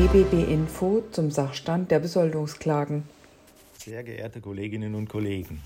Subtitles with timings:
[0.00, 3.02] DBB Info zum Sachstand der Besoldungsklagen.
[3.76, 5.60] Sehr geehrte Kolleginnen und Kollegen,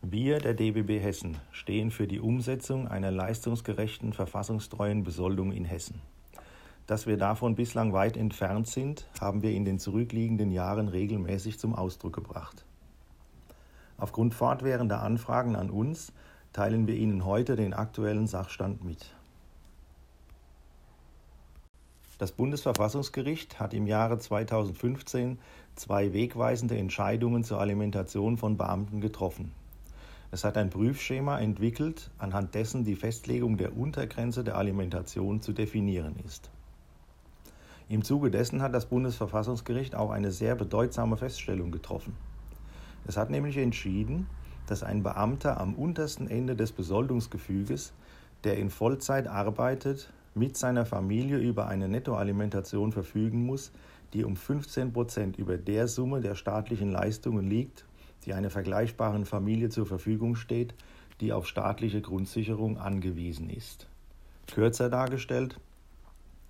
[0.00, 6.00] wir der DBB Hessen stehen für die Umsetzung einer leistungsgerechten, verfassungstreuen Besoldung in Hessen.
[6.86, 11.74] Dass wir davon bislang weit entfernt sind, haben wir in den zurückliegenden Jahren regelmäßig zum
[11.74, 12.64] Ausdruck gebracht.
[13.98, 16.12] Aufgrund fortwährender Anfragen an uns
[16.52, 19.12] teilen wir Ihnen heute den aktuellen Sachstand mit.
[22.18, 25.38] Das Bundesverfassungsgericht hat im Jahre 2015
[25.74, 29.50] zwei wegweisende Entscheidungen zur Alimentation von Beamten getroffen.
[30.30, 36.14] Es hat ein Prüfschema entwickelt, anhand dessen die Festlegung der Untergrenze der Alimentation zu definieren
[36.24, 36.50] ist.
[37.88, 42.16] Im Zuge dessen hat das Bundesverfassungsgericht auch eine sehr bedeutsame Feststellung getroffen.
[43.06, 44.28] Es hat nämlich entschieden,
[44.66, 47.92] dass ein Beamter am untersten Ende des Besoldungsgefüges,
[48.44, 53.72] der in Vollzeit arbeitet, mit seiner Familie über eine Nettoalimentation verfügen muss,
[54.12, 57.84] die um 15 Prozent über der Summe der staatlichen Leistungen liegt,
[58.24, 60.74] die einer vergleichbaren Familie zur Verfügung steht,
[61.20, 63.86] die auf staatliche Grundsicherung angewiesen ist.
[64.46, 65.58] Kürzer dargestellt,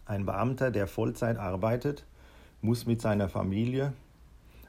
[0.06, 2.04] ein Beamter, der Vollzeit arbeitet,
[2.60, 3.92] muss mit seiner Familie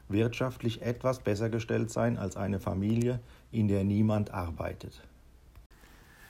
[0.08, 3.20] wirtschaftlich etwas besser gestellt sein als eine Familie,
[3.50, 5.02] in der niemand arbeitet.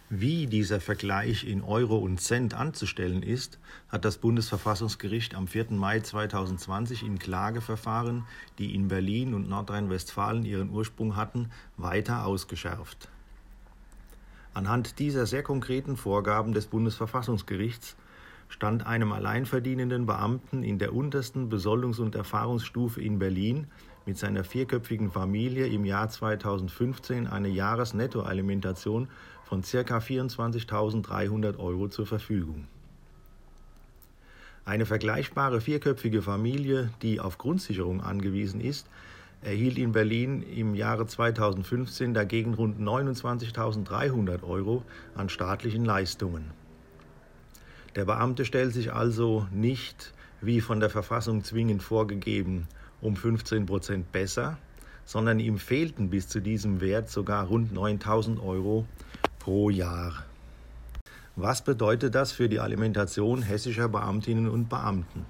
[0.08, 5.72] Wie dieser Vergleich in Euro und Cent anzustellen ist, hat das Bundesverfassungsgericht am 4.
[5.72, 8.24] Mai 2020 in Klageverfahren,
[8.60, 13.08] die in Berlin und Nordrhein-Westfalen ihren Ursprung hatten, weiter ausgeschärft.
[14.54, 17.96] Anhand dieser sehr konkreten Vorgaben des Bundesverfassungsgerichts
[18.48, 23.66] stand einem alleinverdienenden Beamten in der untersten Besoldungs- und Erfahrungsstufe in Berlin
[24.06, 29.08] mit seiner vierköpfigen Familie im Jahr 2015 eine Jahresnettoalimentation
[29.44, 29.98] von ca.
[29.98, 32.68] 24.300 Euro zur Verfügung.
[34.64, 38.88] Eine vergleichbare vierköpfige Familie, die auf Grundsicherung angewiesen ist,
[39.42, 44.82] erhielt in Berlin im Jahre 2015 dagegen rund 29.300 Euro
[45.14, 46.50] an staatlichen Leistungen.
[47.94, 52.66] Der Beamte stellt sich also nicht, wie von der Verfassung zwingend vorgegeben,
[53.00, 54.58] um 15 Prozent besser,
[55.04, 58.86] sondern ihm fehlten bis zu diesem Wert sogar rund 9000 Euro
[59.38, 60.24] pro Jahr.
[61.36, 65.26] Was bedeutet das für die Alimentation hessischer Beamtinnen und Beamten?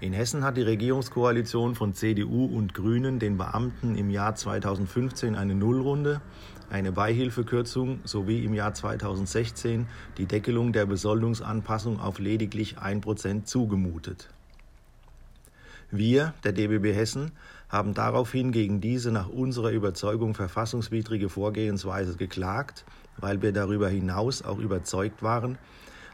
[0.00, 5.54] In Hessen hat die Regierungskoalition von CDU und Grünen den Beamten im Jahr 2015 eine
[5.54, 6.20] Nullrunde,
[6.68, 9.86] eine Beihilfekürzung sowie im Jahr 2016
[10.18, 14.28] die Deckelung der Besoldungsanpassung auf lediglich 1% zugemutet.
[15.90, 17.32] Wir, der DBB Hessen,
[17.68, 22.84] haben daraufhin gegen diese nach unserer Überzeugung verfassungswidrige Vorgehensweise geklagt,
[23.18, 25.58] weil wir darüber hinaus auch überzeugt waren,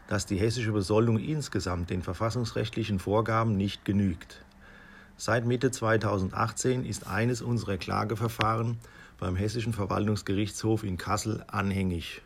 [0.07, 4.43] dass die hessische Besoldung insgesamt den verfassungsrechtlichen Vorgaben nicht genügt.
[5.17, 8.77] Seit Mitte 2018 ist eines unserer Klageverfahren
[9.19, 12.21] beim Hessischen Verwaltungsgerichtshof in Kassel anhängig.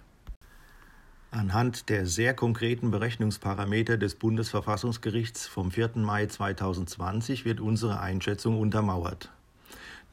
[1.30, 5.92] Anhand der sehr konkreten Berechnungsparameter des Bundesverfassungsgerichts vom 4.
[5.96, 9.30] Mai 2020 wird unsere Einschätzung untermauert.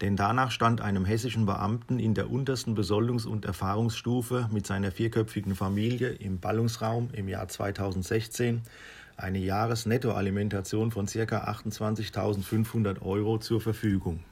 [0.00, 5.54] Denn danach stand einem hessischen Beamten in der untersten Besoldungs- und Erfahrungsstufe mit seiner vierköpfigen
[5.54, 8.62] Familie im Ballungsraum im Jahr 2016
[9.16, 11.20] eine Jahresnettoalimentation von ca.
[11.20, 14.24] 28.500 Euro zur Verfügung.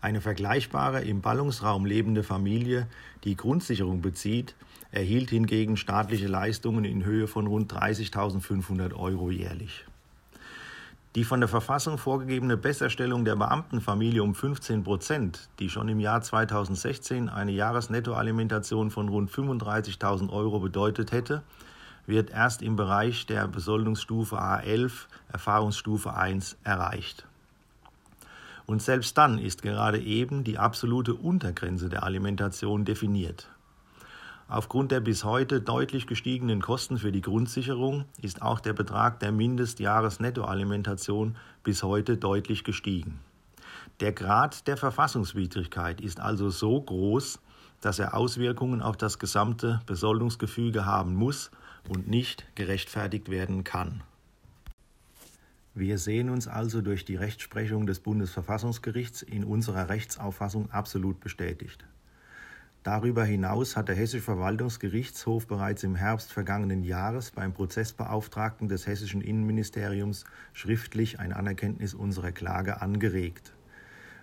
[0.00, 2.86] Eine vergleichbare im Ballungsraum lebende Familie,
[3.24, 4.54] die Grundsicherung bezieht,
[4.92, 9.84] erhielt hingegen staatliche Leistungen in Höhe von rund 30.500 Euro jährlich.
[11.14, 16.22] Die von der Verfassung vorgegebene Besserstellung der Beamtenfamilie um 15 Prozent, die schon im Jahr
[16.22, 21.42] 2016 eine Jahresnettoalimentation von rund 35.000 Euro bedeutet hätte,
[22.06, 24.92] wird erst im Bereich der Besoldungsstufe A11,
[25.32, 27.27] Erfahrungsstufe 1, erreicht.
[28.68, 33.48] Und selbst dann ist gerade eben die absolute Untergrenze der Alimentation definiert.
[34.46, 39.32] Aufgrund der bis heute deutlich gestiegenen Kosten für die Grundsicherung ist auch der Betrag der
[39.32, 43.20] Mindestjahresnettoalimentation bis heute deutlich gestiegen.
[44.00, 47.40] Der Grad der Verfassungswidrigkeit ist also so groß,
[47.80, 51.50] dass er Auswirkungen auf das gesamte Besoldungsgefüge haben muss
[51.88, 54.02] und nicht gerechtfertigt werden kann.
[55.78, 61.86] Wir sehen uns also durch die Rechtsprechung des Bundesverfassungsgerichts in unserer Rechtsauffassung absolut bestätigt.
[62.82, 69.20] Darüber hinaus hat der Hessische Verwaltungsgerichtshof bereits im Herbst vergangenen Jahres beim Prozessbeauftragten des hessischen
[69.20, 73.52] Innenministeriums schriftlich ein Anerkenntnis unserer Klage angeregt.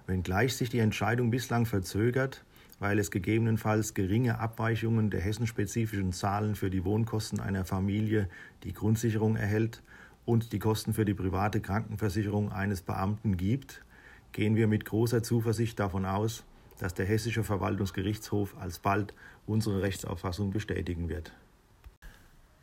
[0.07, 2.43] Wenngleich sich die Entscheidung bislang verzögert,
[2.79, 8.27] weil es gegebenenfalls geringe Abweichungen der hessenspezifischen Zahlen für die Wohnkosten einer Familie,
[8.63, 9.81] die Grundsicherung erhält,
[10.25, 13.83] und die Kosten für die private Krankenversicherung eines Beamten gibt,
[14.31, 16.43] gehen wir mit großer Zuversicht davon aus,
[16.79, 19.13] dass der Hessische Verwaltungsgerichtshof alsbald
[19.47, 21.31] unsere Rechtsauffassung bestätigen wird.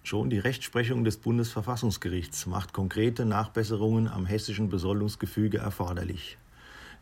[0.05, 6.39] Schon die Rechtsprechung des Bundesverfassungsgerichts macht konkrete Nachbesserungen am hessischen Besoldungsgefüge erforderlich.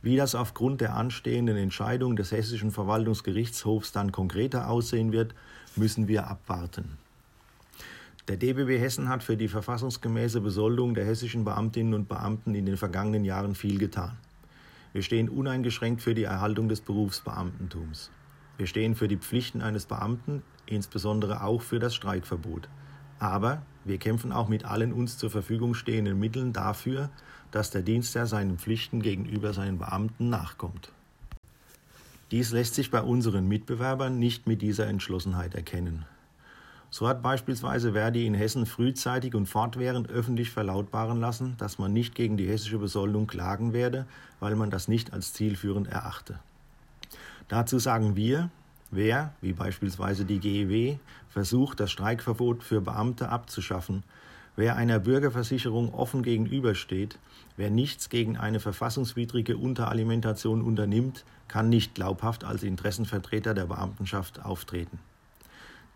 [0.02, 5.34] Wie das aufgrund der anstehenden Entscheidung des Hessischen Verwaltungsgerichtshofs dann konkreter aussehen wird,
[5.76, 6.98] müssen wir abwarten.
[8.28, 12.76] Der DBW Hessen hat für die verfassungsgemäße Besoldung der hessischen Beamtinnen und Beamten in den
[12.76, 14.18] vergangenen Jahren viel getan.
[14.92, 18.10] Wir stehen uneingeschränkt für die Erhaltung des Berufsbeamtentums.
[18.58, 22.68] Wir stehen für die Pflichten eines Beamten, insbesondere auch für das Streikverbot.
[23.18, 27.10] Aber wir kämpfen auch mit allen uns zur Verfügung stehenden Mitteln dafür,
[27.50, 30.92] dass der Dienstherr seinen Pflichten gegenüber seinen Beamten nachkommt.
[32.30, 36.04] Dies lässt sich bei unseren Mitbewerbern nicht mit dieser Entschlossenheit erkennen.
[36.90, 42.14] So hat beispielsweise Verdi in Hessen frühzeitig und fortwährend öffentlich verlautbaren lassen, dass man nicht
[42.14, 44.06] gegen die hessische Besoldung klagen werde,
[44.40, 46.38] weil man das nicht als zielführend erachte.
[47.48, 48.50] Dazu sagen wir,
[48.92, 50.96] Wer, wie beispielsweise die GEW,
[51.28, 54.02] versucht, das Streikverbot für Beamte abzuschaffen,
[54.56, 57.16] wer einer Bürgerversicherung offen gegenübersteht,
[57.56, 64.98] wer nichts gegen eine verfassungswidrige Unteralimentation unternimmt, kann nicht glaubhaft als Interessenvertreter der Beamtenschaft auftreten.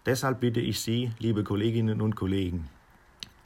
[0.07, 2.69] Deshalb bitte ich Sie, liebe Kolleginnen und Kollegen,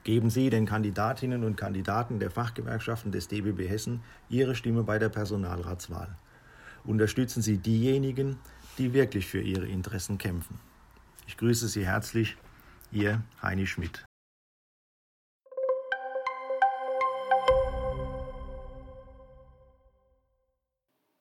[0.02, 5.08] geben Sie den Kandidatinnen und Kandidaten der Fachgewerkschaften des DBB Hessen Ihre Stimme bei der
[5.08, 6.08] Personalratswahl.
[6.84, 8.38] Unterstützen Sie diejenigen,
[8.76, 10.58] die wirklich für ihre Interessen kämpfen.
[11.28, 12.36] Ich grüße Sie herzlich,
[12.90, 14.07] Ihr Heini Schmidt.